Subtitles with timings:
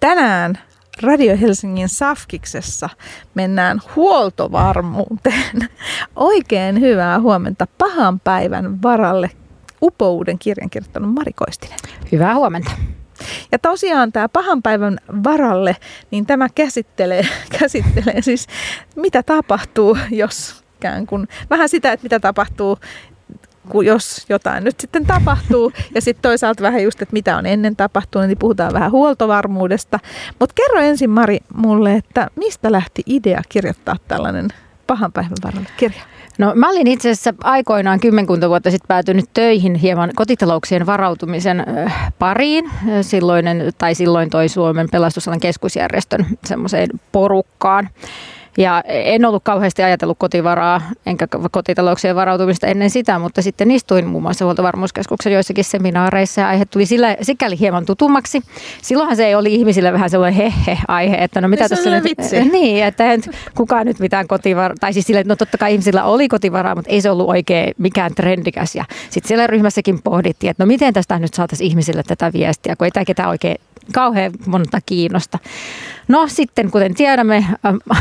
[0.00, 0.58] tänään
[1.02, 2.88] Radio Helsingin Safkiksessa
[3.34, 5.68] mennään huoltovarmuuteen.
[6.16, 9.30] Oikein hyvää huomenta pahan päivän varalle
[9.82, 11.78] upouden kirjan kirjoittanut Mari Koistinen.
[12.12, 12.70] Hyvää huomenta.
[13.52, 15.76] Ja tosiaan tämä pahan päivän varalle,
[16.10, 17.26] niin tämä käsittelee,
[17.60, 18.46] käsittelee siis
[18.96, 20.66] mitä tapahtuu, jos
[21.06, 22.78] kun vähän sitä, että mitä tapahtuu,
[23.84, 25.72] jos jotain nyt sitten tapahtuu.
[25.94, 29.98] Ja sitten toisaalta vähän just, että mitä on ennen tapahtunut, niin puhutaan vähän huoltovarmuudesta.
[30.40, 34.48] Mutta kerro ensin Mari mulle, että mistä lähti idea kirjoittaa tällainen
[34.86, 36.02] pahan päivän varalle kirja?
[36.38, 41.66] No mä olin itse asiassa aikoinaan kymmenkunta vuotta sitten päätynyt töihin hieman kotitalouksien varautumisen
[42.18, 42.70] pariin.
[43.02, 47.88] Silloinen, tai silloin toi Suomen pelastusalan keskusjärjestön semmoiseen porukkaan.
[48.58, 54.22] Ja en ollut kauheasti ajatellut kotivaraa enkä kotitalouksien varautumista ennen sitä, mutta sitten istuin muun
[54.22, 58.42] muassa huoltovarmuuskeskuksen joissakin seminaareissa ja aihe tuli sillä, sikäli hieman tutummaksi.
[58.82, 62.04] Silloinhan se ei oli ihmisille vähän sellainen hehe-aihe, että no mitä niin tässä nyt...
[62.04, 62.36] Vitsi.
[62.56, 63.22] Niin, että en
[63.56, 67.00] kukaan nyt mitään kotivaraa, tai siis sille, no totta kai ihmisillä oli kotivaraa, mutta ei
[67.00, 68.74] se ollut oikein mikään trendikäs.
[68.74, 72.84] Ja sitten siellä ryhmässäkin pohdittiin, että no miten tästä nyt saataisiin ihmisille tätä viestiä, kun
[72.84, 73.56] ei tämä ketään oikein
[73.92, 75.38] kauhean monta kiinnosta.
[76.08, 77.46] No sitten, kuten tiedämme,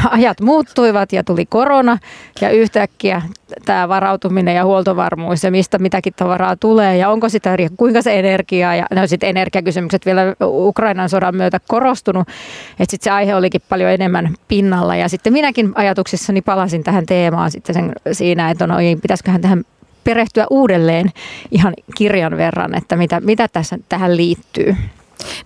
[0.09, 1.97] ajat muuttuivat ja tuli korona
[2.41, 3.22] ja yhtäkkiä
[3.66, 8.75] tämä varautuminen ja huoltovarmuus ja mistä mitäkin tavaraa tulee ja onko sitä, kuinka se energia
[8.75, 12.28] ja no sitten energiakysymykset vielä Ukrainan sodan myötä korostunut,
[12.72, 17.52] että sitten se aihe olikin paljon enemmän pinnalla ja sitten minäkin ajatuksissani palasin tähän teemaan
[17.52, 19.63] sitten sen, siinä, että no ei, pitäisiköhän tähän
[20.03, 21.11] perehtyä uudelleen
[21.52, 24.75] ihan kirjan verran, että mitä, mitä tässä tähän liittyy.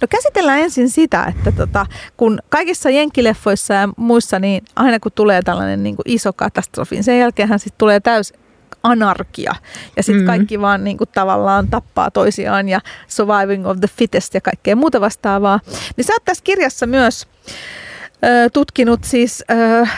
[0.02, 1.86] No käsitellään ensin sitä, että tota,
[2.18, 7.04] kun kaikissa jenkkileffoissa ja muissa, niin aina kun tulee tällainen niin kuin iso katastrofi, niin
[7.04, 8.34] sen jälkeenhän sitten tulee täys
[8.84, 9.56] anarkia.
[9.98, 10.28] Ja sitten mm.
[10.28, 15.02] kaikki vaan niin kuin, tavallaan tappaa toisiaan ja surviving of the fittest ja kaikkea muuta
[15.02, 15.60] vastaavaa.
[15.98, 17.28] Niin sä oot tässä kirjassa myös
[18.54, 19.44] tutkinut siis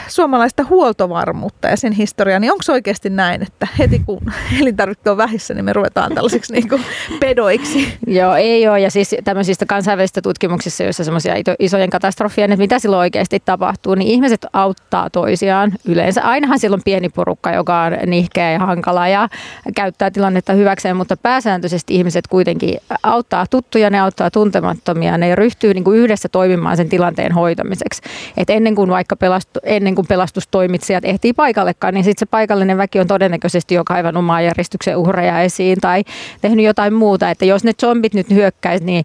[0.08, 4.20] suomalaista huoltovarmuutta ja sen historiaa, niin onko oikeasti näin, että heti kun
[4.60, 6.82] elintarvikkeet on vähissä, niin me ruvetaan tällaisiksi niin kuin
[7.20, 7.98] pedoiksi?
[8.06, 8.80] Joo, ei ole.
[8.80, 14.10] Ja siis tämmöisistä kansainvälisistä tutkimuksissa, joissa semmoisia isojen katastrofien, että mitä silloin oikeasti tapahtuu, niin
[14.10, 16.22] ihmiset auttaa toisiaan yleensä.
[16.22, 19.28] Ainahan silloin pieni porukka, joka on nihkeä ja hankala ja
[19.76, 25.84] käyttää tilannetta hyväkseen, mutta pääsääntöisesti ihmiset kuitenkin auttaa tuttuja, ne auttaa tuntemattomia, ne ryhtyy niin
[25.84, 28.02] kuin yhdessä toimimaan sen tilanteen hoitamiseksi.
[28.36, 33.00] Et ennen kuin vaikka pelastu, ennen kuin pelastustoimitsijat ehtii paikallekaan, niin sitten se paikallinen väki
[33.00, 36.04] on todennäköisesti jo kaivan omaa järjestyksen uhreja esiin tai
[36.40, 37.30] tehnyt jotain muuta.
[37.30, 39.04] Että jos ne zombit nyt hyökkäisi, niin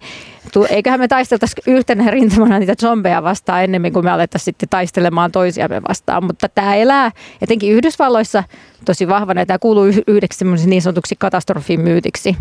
[0.70, 5.82] eiköhän me taisteltaisi yhtenä rintamana niitä zombeja vastaan ennemmin kuin me alettaisiin sitten taistelemaan toisiamme
[5.88, 6.24] vastaan.
[6.24, 8.44] Mutta tämä elää etenkin Yhdysvalloissa
[8.86, 9.46] tosi vahvana.
[9.46, 12.38] Tämä kuuluu yhdeksi niin sanotuksi katastrofimyytiksi.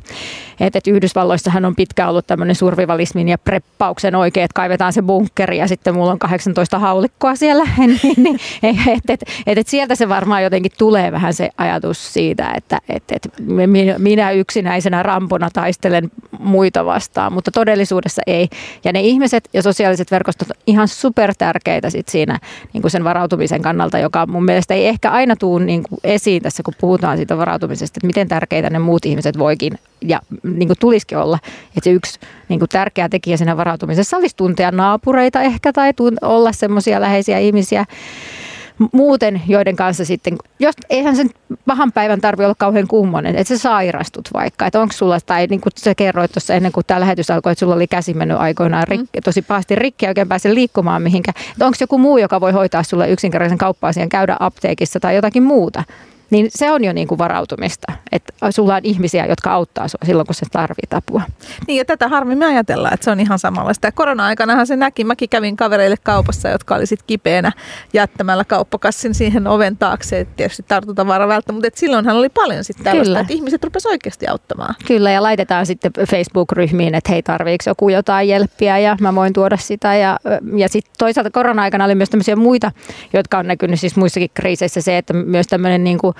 [0.61, 5.59] Että et Yhdysvalloissahan on pitkään ollut tämmöinen survivalismin ja preppauksen oikein, että kaivetaan se bunkkeri
[5.59, 7.65] ja sitten mulla on 18 haulikkoa siellä.
[7.79, 12.53] niin, niin, et, et, et, et sieltä se varmaan jotenkin tulee vähän se ajatus siitä,
[12.57, 13.29] että et, et
[13.99, 16.11] minä yksinäisenä rampona taistelen
[16.47, 18.49] muita vastaan, mutta todellisuudessa ei.
[18.85, 22.39] Ja ne ihmiset ja sosiaaliset verkostot on ihan super tärkeitä sit siinä
[22.73, 26.43] niin kuin sen varautumisen kannalta, joka mun mielestä ei ehkä aina tule niin kuin esiin
[26.43, 30.79] tässä, kun puhutaan siitä varautumisesta, että miten tärkeitä ne muut ihmiset voikin ja niin kuin
[30.81, 31.39] tulisikin olla.
[31.69, 35.93] Että se yksi niin kuin tärkeä tekijä siinä varautumisessa olisi tuntea naapureita ehkä tai
[36.23, 37.85] olla semmoisia läheisiä ihmisiä,
[38.93, 41.31] muuten, joiden kanssa sitten, jos eihän sen
[41.67, 45.61] pahan päivän tarvi olla kauhean kummonen, että sä sairastut vaikka, että onko sulla, tai niin
[45.61, 48.89] kuin sä kerroit tuossa ennen kuin tämä lähetys alkoi, että sulla oli käsi mennyt aikoinaan
[48.89, 49.23] rikki, mm.
[49.25, 53.11] tosi pahasti rikki ja oikein pääse liikkumaan mihinkään, onko joku muu, joka voi hoitaa sulle
[53.11, 55.85] yksinkertaisen kauppa-asian, käydä apteekissa tai jotakin muuta
[56.31, 60.27] niin se on jo niin kuin varautumista, että sulla on ihmisiä, jotka auttaa sinua silloin,
[60.27, 61.23] kun sä tarvit apua.
[61.67, 63.87] Niin ja tätä harvemmin ajatellaan, että se on ihan samanlaista.
[63.87, 67.53] Ja korona-aikanahan se näki, mäkin kävin kavereille kaupassa, jotka oli sitten kipeänä
[67.93, 72.85] jättämällä kauppakassin siihen oven taakse, että tietysti tartuntavaara välttä, mutta et silloinhan oli paljon sitten
[72.85, 73.21] tällaista, Kyllä.
[73.21, 74.75] että ihmiset rupesivat oikeasti auttamaan.
[74.87, 79.57] Kyllä ja laitetaan sitten Facebook-ryhmiin, että hei tarviiko joku jotain jelppiä ja mä voin tuoda
[79.57, 80.19] sitä ja,
[80.57, 82.73] ja sitten toisaalta korona-aikana oli myös tämmöisiä muita,
[83.13, 86.16] jotka on näkynyt siis muissakin kriiseissä se, että myös tämmöinen niin kuin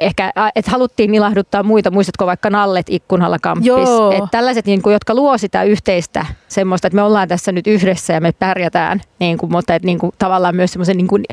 [0.00, 3.72] ehkä, että haluttiin ilahduttaa muita, muistatko vaikka Nallet ikkunalla kamppis.
[4.12, 8.12] Että tällaiset, niin kuin, jotka luo sitä yhteistä semmoista, että me ollaan tässä nyt yhdessä
[8.12, 11.24] ja me pärjätään, niin kuin, mutta että, niin kuin, tavallaan myös semmoisen niin kuin,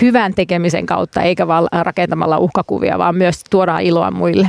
[0.00, 4.48] hyvän tekemisen kautta, eikä vaan rakentamalla uhkakuvia, vaan myös tuodaan iloa muille.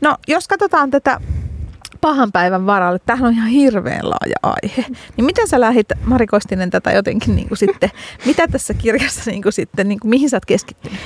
[0.00, 1.20] No jos katsotaan tätä
[2.00, 2.98] pahan päivän varalle.
[3.06, 4.84] Tämähän on ihan hirveän laaja aihe.
[5.16, 7.90] Niin miten sä lähdit, Mari Kostinen, tätä jotenkin niin kuin sitten,
[8.26, 10.98] mitä tässä kirjassa niin kuin sitten, niin kuin, mihin sä oot keskittynyt?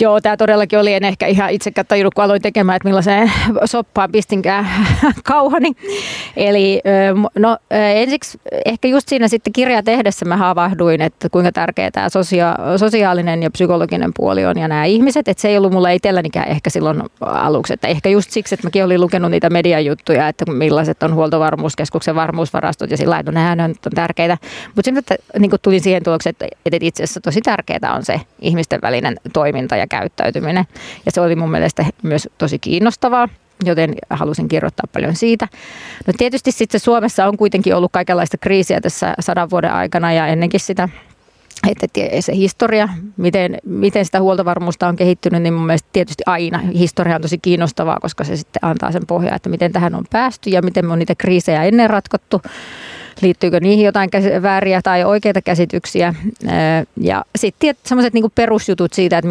[0.00, 3.32] Joo, tämä todellakin oli, en ehkä ihan itsekään tajunnut, kun aloin tekemään, että millaiseen
[3.64, 4.66] soppaan pistinkään
[5.24, 5.72] kauhani.
[6.36, 6.80] Eli
[7.36, 12.78] no ensiksi ehkä just siinä sitten kirja tehdessä mä havahduin, että kuinka tärkeää tämä sosia-
[12.78, 16.70] sosiaalinen ja psykologinen puoli on ja nämä ihmiset, että se ei ollut mulla itsellänikään ehkä
[16.70, 21.14] silloin aluksi, että ehkä just siksi, että mäkin olin lukenut niitä mediajuttuja, että millaiset on
[21.14, 24.38] huoltovarmuuskeskuksen varmuusvarastot ja sillä lailla, nehän on tärkeitä.
[24.66, 28.20] Mutta sitten että, niin tulin siihen tulokseen, että, että itse asiassa tosi tärkeää on se
[28.40, 30.64] ihmisten välinen toiminta ja käyttäytyminen.
[31.06, 33.28] Ja se oli mun mielestä myös tosi kiinnostavaa
[33.64, 35.48] joten halusin kirjoittaa paljon siitä.
[36.06, 40.60] No tietysti sitten Suomessa on kuitenkin ollut kaikenlaista kriisiä tässä sadan vuoden aikana ja ennenkin
[40.60, 40.88] sitä
[41.68, 41.86] että
[42.20, 47.22] se historia, miten, miten sitä huoltovarmuusta on kehittynyt, niin mun mielestä tietysti aina historia on
[47.22, 50.86] tosi kiinnostavaa, koska se sitten antaa sen pohjaa, että miten tähän on päästy ja miten
[50.86, 52.42] me on niitä kriisejä ennen ratkottu
[53.22, 54.10] liittyykö niihin jotain
[54.42, 56.14] vääriä tai oikeita käsityksiä.
[57.00, 59.28] Ja sitten semmoiset niin perusjutut siitä, että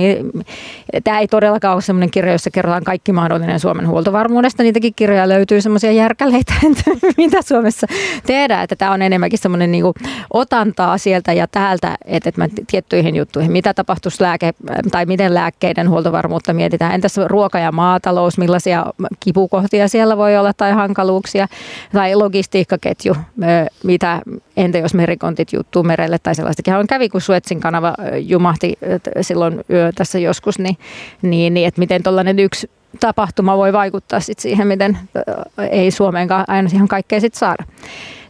[1.03, 4.63] tämä ei todellakaan ole semmoinen kirja, jossa kerrotaan kaikki mahdollinen Suomen huoltovarmuudesta.
[4.63, 6.53] Niitäkin kirjoja löytyy semmoisia järkäleitä,
[7.17, 7.87] mitä Suomessa
[8.25, 8.63] tehdään.
[8.63, 9.85] Että tämä on enemmänkin semmoinen niin
[10.33, 14.53] otantaa sieltä ja täältä, että, että mä tiettyihin juttuihin, mitä tapahtuisi lääke,
[14.91, 16.93] tai miten lääkkeiden huoltovarmuutta mietitään.
[16.93, 18.85] Entäs ruoka ja maatalous, millaisia
[19.19, 21.47] kipukohtia siellä voi olla tai hankaluuksia,
[21.93, 23.15] tai logistiikkaketju,
[23.83, 24.21] mitä,
[24.57, 26.75] entä jos merikontit juttuu merelle tai sellaistakin.
[26.75, 28.77] On kävi, kun Suetsin kanava jumahti
[29.21, 29.61] silloin
[29.95, 30.77] tässä joskus, niin,
[31.21, 32.69] niin, niin että miten tuollainen yksi
[32.99, 34.97] tapahtuma voi vaikuttaa sit siihen, miten
[35.71, 37.63] ei Suomeenkaan aina ihan kaikkea sit saada.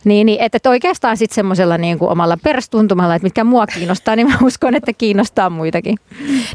[0.04, 4.28] Niin, niin että oikeastaan sitten semmoisella niin kuin omalla perstuntumalla, että mitkä mua kiinnostaa, niin
[4.28, 5.98] mä uskon, että kiinnostaa muitakin.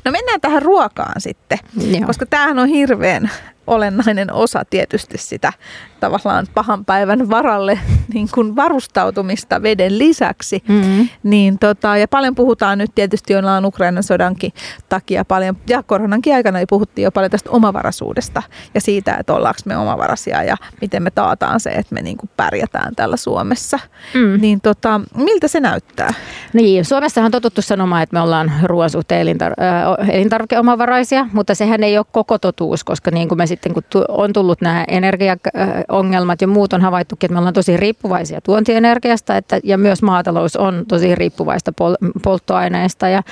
[0.05, 1.59] No mennään tähän ruokaan sitten,
[1.91, 2.07] Joo.
[2.07, 3.31] koska tämähän on hirveän
[3.67, 5.53] olennainen osa tietysti sitä
[6.01, 7.79] tavallaan pahan päivän varalle
[8.15, 10.63] niin kuin varustautumista veden lisäksi.
[10.69, 11.09] Mm-hmm.
[11.23, 14.53] Niin tota, ja paljon puhutaan nyt tietysti ollaan Ukrainan sodankin
[14.89, 18.43] takia paljon, ja koronankin aikana puhuttiin jo paljon tästä omavaraisuudesta
[18.75, 22.31] ja siitä, että ollaanko me omavaraisia ja miten me taataan se, että me niin kuin
[22.37, 23.79] pärjätään täällä Suomessa.
[24.15, 24.41] Mm.
[24.41, 26.15] Niin tota, miltä se näyttää?
[26.53, 31.83] Niin, Suomessahan on totuttu sanomaan, että me ollaan ruoan suhteen elintar- äh, elintarvikeomavaraisia, mutta sehän
[31.83, 36.47] ei ole koko totuus, koska niin kuin me sitten kun on tullut nämä energiaongelmat ja
[36.47, 41.15] muut on havaittukin, että me ollaan tosi riippuvaisia tuontienergiasta että, ja myös maatalous on tosi
[41.15, 43.23] riippuvaista pol- polttoaineista ja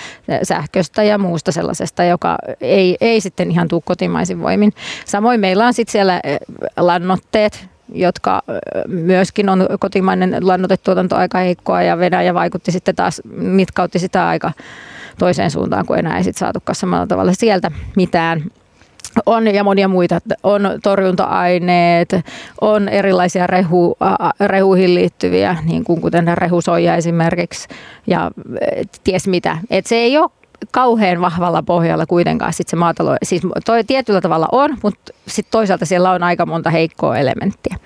[0.42, 4.72] sähköstä ja muusta sellaisesta, joka ei, ei sitten ihan tule kotimaisin voimin.
[5.04, 6.38] Samoin meillä on sitten siellä eh,
[6.76, 13.98] lannotteet, jotka eh, myöskin on kotimainen lannotetuotanto aika heikkoa ja Venäjä vaikutti sitten taas, mitkautti
[13.98, 14.52] sitä aika
[15.18, 18.44] toiseen suuntaan, kun enää ei sitten saatukaan samalla tavalla sieltä mitään
[19.26, 20.20] on ja monia muita.
[20.42, 22.08] On torjunta-aineet,
[22.60, 23.96] on erilaisia rehu,
[24.40, 27.68] rehuihin liittyviä, niin kuin kuten rehusoija esimerkiksi
[28.06, 28.30] ja
[29.04, 29.58] ties mitä.
[29.70, 30.30] Et se ei ole
[30.70, 35.86] kauhean vahvalla pohjalla kuitenkaan sit se maatalo, siis toi tietyllä tavalla on, mutta sitten toisaalta
[35.86, 37.76] siellä on aika monta heikkoa elementtiä.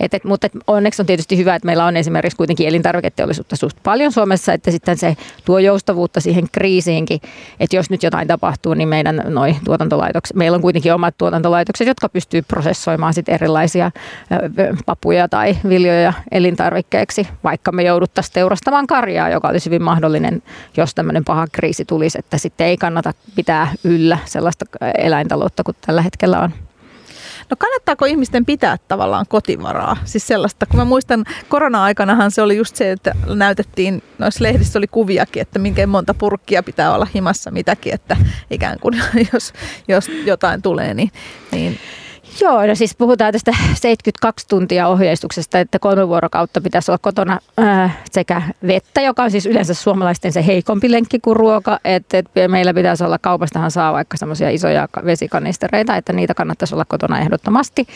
[0.00, 3.76] Et, et, mutta et onneksi on tietysti hyvä, että meillä on esimerkiksi kuitenkin elintarviketeollisuutta suht
[3.82, 7.20] paljon Suomessa, että sitten se tuo joustavuutta siihen kriisiinkin,
[7.60, 12.08] että jos nyt jotain tapahtuu, niin meidän noi tuotantolaitokset, meillä on kuitenkin omat tuotantolaitokset, jotka
[12.08, 13.90] pystyy prosessoimaan sit erilaisia
[14.86, 20.42] papuja tai viljoja elintarvikkeeksi, vaikka me jouduttaisiin teurastamaan karjaa, joka olisi hyvin mahdollinen,
[20.76, 24.64] jos tämmöinen paha kriisi tulisi, että sitten ei kannata pitää yllä sellaista
[24.98, 26.52] eläintaloutta kuin tällä hetkellä on.
[27.50, 29.96] No kannattaako ihmisten pitää tavallaan kotivaraa?
[30.04, 34.86] Siis sellaista, kun mä muistan korona-aikanahan se oli just se, että näytettiin, noissa lehdissä oli
[34.86, 38.16] kuviakin, että minkä monta purkkia pitää olla himassa mitäkin, että
[38.50, 38.94] ikään kuin
[39.32, 39.52] jos,
[39.88, 41.10] jos jotain tulee, niin,
[41.52, 41.78] niin
[42.40, 48.02] Joo, no siis puhutaan tästä 72 tuntia ohjeistuksesta, että kolme vuorokautta pitäisi olla kotona ää,
[48.10, 52.74] sekä vettä, joka on siis yleensä suomalaisten se heikompi lenkki kuin ruoka, että, että meillä
[52.74, 57.86] pitäisi olla, kaupastahan saa vaikka semmoisia isoja vesikanistereita, että niitä kannattaisi olla kotona ehdottomasti.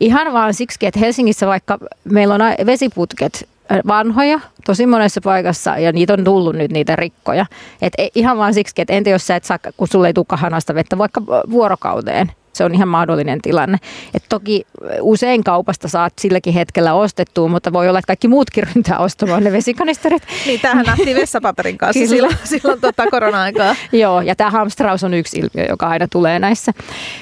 [0.00, 3.48] Ihan vaan siksi, että Helsingissä vaikka meillä on vesiputket
[3.86, 7.46] vanhoja tosi monessa paikassa ja niitä on tullut nyt niitä rikkoja.
[7.82, 10.26] Et e, ihan vaan siksi, että entä jos sä et saa, kun sulle ei tule
[10.28, 13.78] kahanasta vettä vaikka vuorokauteen, se on ihan mahdollinen tilanne.
[14.14, 14.66] Et toki
[15.00, 19.52] usein kaupasta saat silläkin hetkellä ostettua, mutta voi olla, että kaikki muutkin ryntää ostamaan ne
[19.52, 20.22] vesikanisterit.
[20.46, 23.76] niin, tämähän nähtiin vessapaperin kanssa silloin, silloin tota korona-aikaa.
[23.92, 26.72] Joo, ja tämä hamstraus on yksi ilmiö, joka aina tulee näissä.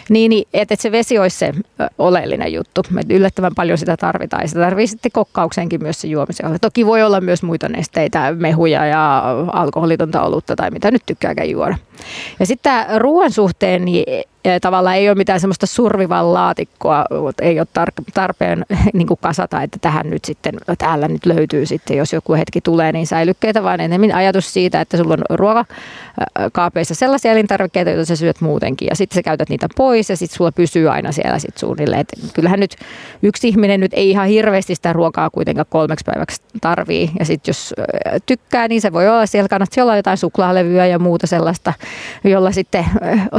[0.09, 1.53] Niin, niin että et se vesi olisi se
[1.99, 2.83] oleellinen juttu.
[2.91, 6.61] Me yllättävän paljon sitä tarvitaan ja sitä tarvii sitten kokkaukseenkin myös se juomiseen.
[6.61, 9.23] Toki voi olla myös muita nesteitä, mehuja ja
[9.53, 11.77] alkoholitonta olutta tai mitä nyt tykkääkään juoda.
[12.41, 14.25] Ja sitten ruoan suhteen, niin
[14.61, 17.05] tavallaan ei ole mitään semmoista survivan laatikkoa,
[17.43, 17.67] ei ole
[18.15, 22.61] tarpeen niin kuin kasata, että tähän nyt sitten, täällä nyt löytyy sitten, jos joku hetki
[22.61, 28.17] tulee, niin säilykkeitä, vaan enemmän ajatus siitä, että sulla on ruokakaapeissa sellaisia elintarvikkeita, joita sä
[28.17, 31.61] syöt muutenkin, ja sitten sä käytät niitä pois, ja sitten sulla pysyy aina siellä sitten
[31.61, 32.01] suunnilleen.
[32.01, 32.77] Et kyllähän nyt
[33.23, 37.75] yksi ihminen nyt ei ihan hirveästi sitä ruokaa kuitenkaan kolmeksi päiväksi tarvii, ja sitten jos
[38.27, 41.73] tykkää, niin se voi olla, siellä kannattaa olla jotain suklaalevyä ja muuta sellaista,
[42.25, 42.85] jolla sitten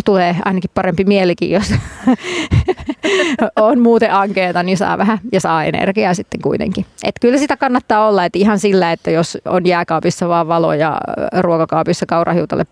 [0.06, 1.74] tulee ainakin parempi mielikin, jos
[3.56, 6.86] on muuten ankeeta, niin saa vähän ja saa energiaa sitten kuitenkin.
[7.04, 10.98] Et kyllä sitä kannattaa olla, että ihan sillä, että jos on jääkaapissa vaan valo ja
[11.40, 12.66] ruokakaapissa kaurahiutalle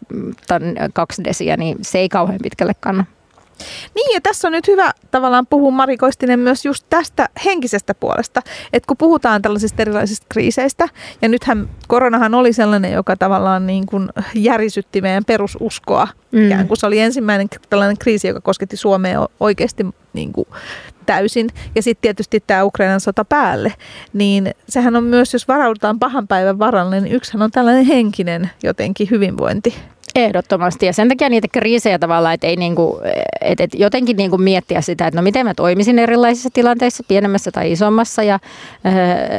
[0.93, 3.05] kaksi desiä, niin se ei kauhean pitkälle kanna.
[3.95, 8.41] Niin ja tässä on nyt hyvä tavallaan puhua Mari Koistinen myös just tästä henkisestä puolesta,
[8.73, 10.89] että kun puhutaan tällaisista erilaisista kriiseistä
[11.21, 16.45] ja nythän koronahan oli sellainen, joka tavallaan niin kuin järisytti meidän perususkoa, mm.
[16.45, 20.47] ikään kuin se oli ensimmäinen tällainen kriisi, joka kosketti Suomea oikeasti niin kuin
[21.05, 21.49] täysin.
[21.75, 23.73] Ja sitten tietysti tämä Ukrainan sota päälle.
[24.13, 29.07] Niin sehän on myös, jos varaudutaan pahan päivän varalle, niin yksihän on tällainen henkinen jotenkin
[29.11, 29.75] hyvinvointi.
[30.15, 30.85] Ehdottomasti.
[30.85, 33.01] Ja sen takia niitä kriisejä tavallaan, että ei niinku,
[33.41, 37.71] et, et jotenkin niinku miettiä sitä, että no miten mä toimisin erilaisissa tilanteissa, pienemmässä tai
[37.71, 38.23] isommassa.
[38.23, 38.39] Ja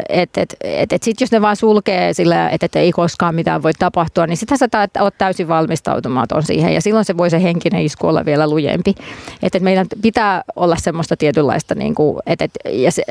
[0.08, 3.62] että et, et, et sitten jos ne vaan sulkee sillä, että et ei koskaan mitään
[3.62, 6.74] voi tapahtua, niin sittenhän sä oot täysin valmistautumaton siihen.
[6.74, 8.94] Ja silloin se voi se henkinen isku olla vielä lujempi.
[9.42, 13.02] Että et meidän pitää olla semmoista tietynlaista niinku, et, et, ja se,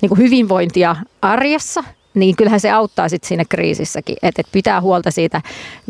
[0.00, 5.42] niinku hyvinvointia arjessa niin kyllähän se auttaa sitten siinä kriisissäkin, että et pitää huolta siitä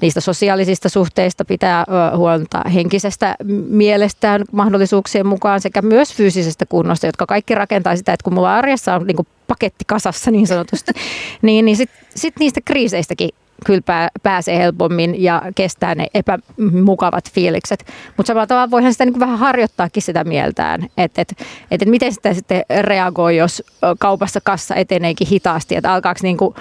[0.02, 1.84] niistä sosiaalisista suhteista, pitää
[2.16, 3.36] huolta henkisestä
[3.68, 8.94] mielestään mahdollisuuksien mukaan sekä myös fyysisestä kunnosta, jotka kaikki rakentaa sitä, että kun mulla arjessa
[8.94, 10.92] on niin paketti kasassa niin sanotusti,
[11.42, 13.30] niin, niin sitten sit niistä kriiseistäkin
[13.66, 17.84] kyllä pää, pääsee helpommin ja kestää ne epämukavat fiilikset.
[18.16, 21.34] Mutta samalla tavalla voihan sitä niin vähän harjoittaakin sitä mieltään, että et,
[21.70, 23.62] et, et miten sitä sitten reagoi, jos
[23.98, 26.54] kaupassa kassa eteneekin hitaasti, että alkaako niin kuin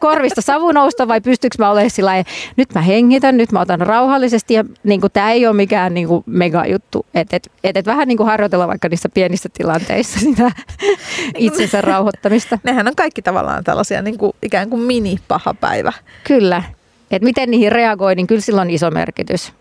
[0.00, 2.24] korvista savu nousta vai pystyykö mä olemaan sillä
[2.56, 6.08] nyt mä hengitän, nyt mä otan rauhallisesti ja niin kuin, tämä ei ole mikään niin
[6.08, 7.06] kuin mega juttu.
[7.14, 10.52] Että et, et, et vähän niin kuin harjoitella vaikka niissä pienissä tilanteissa sitä
[11.36, 12.58] itsensä rauhoittamista.
[12.62, 15.92] Nehän on kaikki tavallaan tällaisia niin kuin, ikään kuin mini-paha päivä päivä.
[16.24, 16.62] Kyllä.
[17.10, 19.52] Et miten niihin reagoi, niin kyllä sillä on iso merkitys.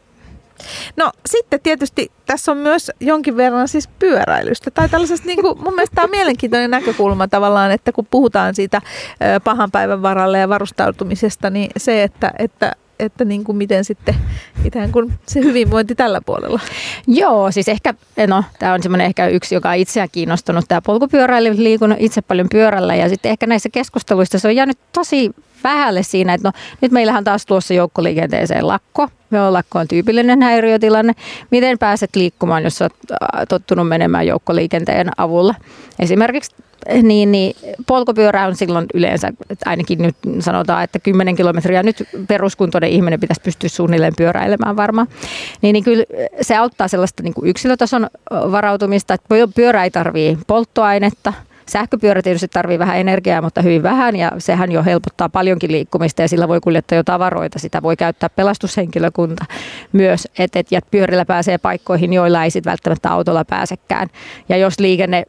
[0.96, 4.72] No sitten tietysti tässä on myös jonkin verran siis pyöräilystä.
[4.72, 8.82] Tai tällaisesta niin kuin, mun mielestä tämä on mielenkiintoinen näkökulma tavallaan, että kun puhutaan siitä
[9.44, 14.16] pahan päivän varalle ja varustautumisesta, niin se, että, että että niin kuin miten sitten
[14.66, 16.60] ikään kuin se hyvinvointi tällä puolella?
[17.08, 17.94] Joo, siis ehkä,
[18.28, 22.48] no tämä on semmoinen ehkä yksi, joka on itseä kiinnostunut, tämä polkupyöräily, liikun itse paljon
[22.52, 25.32] pyörällä ja sitten ehkä näissä keskusteluissa se on jäänyt tosi
[25.63, 26.51] vähälle siinä, että no
[26.82, 29.08] nyt meillähän taas tuossa joukkoliikenteeseen lakko.
[29.50, 31.13] Lakko on tyypillinen häiriötilanne.
[31.51, 32.94] Miten pääset liikkumaan, jos olet
[33.50, 35.56] tottunut menemään joukkoliikenteen avulla?
[36.00, 36.56] Esimerkiksi
[37.04, 37.56] niin, niin
[37.88, 39.34] polkupyörä on silloin yleensä,
[39.66, 45.08] ainakin nyt sanotaan, että 10 kilometriä nyt peruskuntoinen ihminen pitäisi pystyä suunnilleen pyöräilemään varmaan.
[45.62, 46.04] Niin, niin kyllä
[46.42, 51.34] se auttaa sellaista niin kuin yksilötason varautumista, että pyörä ei tarvitse polttoainetta–
[51.70, 56.28] Sähköpyörä tietysti tarvii vähän energiaa, mutta hyvin vähän ja sehän jo helpottaa paljonkin liikkumista ja
[56.28, 57.60] sillä voi kuljettaa jo tavaroita.
[57.60, 59.46] Sitä voi käyttää pelastushenkilökunta
[59.94, 64.08] myös, että et, ja pyörillä pääsee paikkoihin, joilla ei sitten välttämättä autolla pääsekään.
[64.50, 65.24] Ja jos liikenne,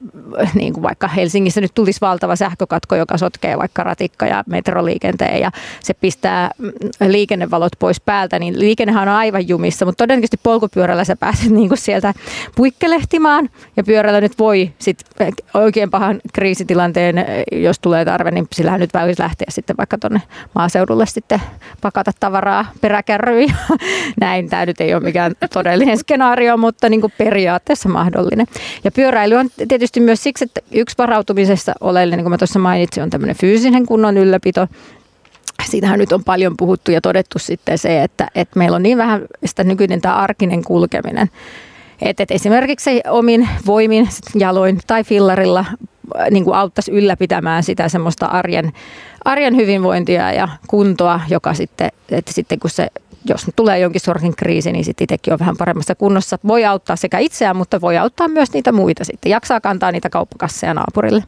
[0.54, 5.50] niin kuin vaikka Helsingissä nyt tulisi valtava sähkökatko, joka sotkee vaikka ratikka- ja metroliikenteen ja
[5.80, 6.72] se pistää mm,
[7.08, 11.78] liikennevalot pois päältä, niin liikennehän on aivan jumissa, mutta todennäköisesti polkupyörällä sä pääset niin kuin
[11.78, 12.14] sieltä
[12.56, 17.16] puikkelehtimaan ja pyörällä nyt voi sitten oikein pahan kriisitilanteen,
[17.52, 20.22] jos tulee tarve, niin sillähän nyt voisi lähteä sitten vaikka tuonne
[20.54, 21.40] maaseudulle sitten
[21.80, 23.56] pakata tavaraa peräkärryihin.
[24.20, 28.46] Näin, tämä nyt ei ole mikään todellinen skenaario, mutta niin kuin periaatteessa mahdollinen.
[28.84, 33.02] Ja pyöräily on tietysti myös siksi, että yksi varautumisessa oleellinen, niin kuin mä tuossa mainitsin,
[33.02, 34.66] on tämmöinen fyysinen kunnon ylläpito.
[35.64, 39.22] Siitähän nyt on paljon puhuttu ja todettu sitten se, että, että meillä on niin vähän
[39.44, 41.30] sitä nykyinen tämä arkinen kulkeminen,
[42.02, 45.64] että, että esimerkiksi omin voimin, jaloin tai fillarilla
[46.30, 48.72] niin kuin auttaisi ylläpitämään sitä semmoista arjen,
[49.24, 52.88] arjen hyvinvointia ja kuntoa, joka sitten, että sitten kun se
[53.24, 56.38] jos tulee jonkin sortin kriisi, niin sitten itsekin on vähän paremmassa kunnossa.
[56.46, 59.30] Voi auttaa sekä itseään, mutta voi auttaa myös niitä muita sitten.
[59.30, 61.24] Jaksaa kantaa niitä kauppakasseja naapurille.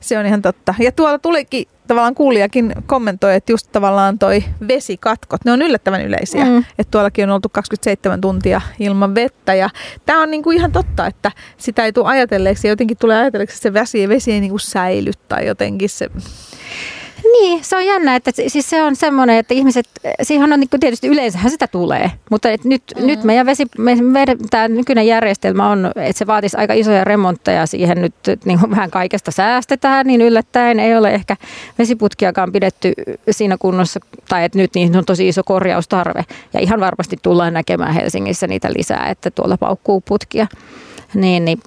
[0.00, 0.74] Se on ihan totta.
[0.78, 6.44] Ja tuolla tulikin tavallaan kuulijakin kommentoi, että just tavallaan toi vesikatkot, ne on yllättävän yleisiä.
[6.44, 6.58] Mm.
[6.58, 9.70] Että tuollakin on oltu 27 tuntia ilman vettä ja
[10.06, 13.62] tämä on niinku ihan totta, että sitä ei tule ajatelleeksi ja jotenkin tulee ajatelleeksi, että
[13.62, 16.10] se vesi, vesi ei niinku säily tai jotenkin se...
[17.22, 19.88] Niin, se on jännä, että siis se on semmoinen, että ihmiset,
[20.22, 23.06] siihen on niin tietysti yleensähän sitä tulee, mutta et nyt, mm.
[23.06, 27.66] nyt meidän vesi, me, meidän, tämä nykyinen järjestelmä on, että se vaatisi aika isoja remontteja
[27.66, 31.36] siihen nyt niin vähän kaikesta säästetään, niin yllättäen ei ole ehkä
[31.78, 32.92] vesiputkiakaan pidetty
[33.30, 37.94] siinä kunnossa, tai että nyt niin on tosi iso korjaustarve ja ihan varmasti tullaan näkemään
[37.94, 40.46] Helsingissä niitä lisää, että tuolla paukkuu putkia.
[41.14, 41.58] Niin, niin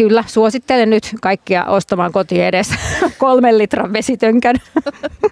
[0.00, 2.70] Kyllä, suosittelen nyt kaikkia ostamaan koti edes
[3.18, 4.56] kolmen litran vesitönkän.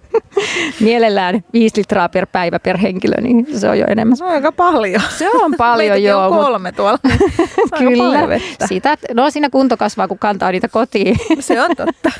[0.80, 4.16] Mielellään viisi litraa per päivä per henkilö, niin se on jo enemmän.
[4.16, 5.02] Se on aika paljon.
[5.18, 6.24] Se on paljon, joo.
[6.24, 6.98] on kolme tuolla.
[7.78, 8.40] Kyllä.
[8.66, 11.16] Sitä, no siinä kunto kasvaa, kun kantaa niitä kotiin.
[11.40, 12.10] se on totta.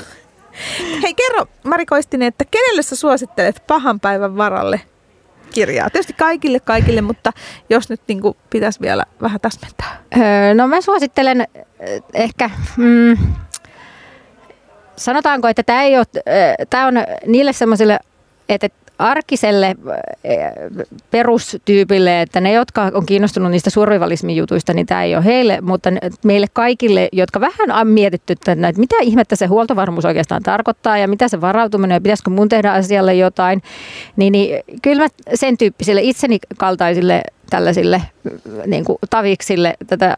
[1.03, 4.81] Hei kerro Mari Koistinen, että kenelle sä suosittelet pahan päivän varalle
[5.53, 5.89] kirjaa.
[5.89, 7.33] Tietysti kaikille kaikille, mutta
[7.69, 10.03] jos nyt niin kuin pitäisi vielä vähän täsmentää.
[10.17, 11.47] Öö, no mä suosittelen
[12.13, 12.49] ehkä...
[12.77, 13.17] Mm,
[14.95, 16.05] sanotaanko, että tämä, ei ole,
[16.69, 16.93] tämä on
[17.27, 17.99] niille semmoisille,
[18.49, 18.69] että
[18.99, 19.75] arkiselle
[20.23, 20.39] eh,
[21.11, 25.89] perustyypille, että ne, jotka on kiinnostunut niistä survivalismin jutuista, niin tämä ei ole heille, mutta
[26.23, 31.27] meille kaikille, jotka vähän on mietitty, että mitä ihmettä se huoltovarmuus oikeastaan tarkoittaa ja mitä
[31.27, 33.61] se varautuminen ja pitäisikö mun tehdä asialle jotain,
[34.15, 38.01] niin, niin kyllä mä sen tyyppisille itseni kaltaisille tällaisille
[38.65, 40.17] niin kuin taviksille tätä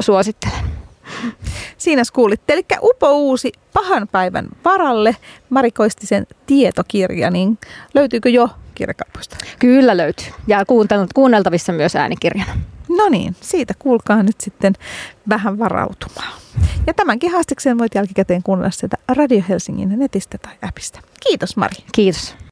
[0.00, 0.79] suosittelen.
[1.78, 2.52] Siinä kuulitte.
[2.52, 5.16] Eli upo uusi pahan päivän varalle
[5.50, 7.58] Mari Koistisen tietokirja, niin
[7.94, 9.36] löytyykö jo kirjakaupoista?
[9.58, 10.26] Kyllä löytyy.
[10.46, 10.64] Ja
[11.14, 12.52] kuunneltavissa myös äänikirjana.
[12.88, 14.74] No niin, siitä kuulkaa nyt sitten
[15.28, 16.32] vähän varautumaan.
[16.86, 21.00] Ja tämänkin haastikseen voit jälkikäteen kuunnella sitä Radio Helsingin netistä tai appista.
[21.28, 21.76] Kiitos Mari.
[21.92, 22.34] Kiitos.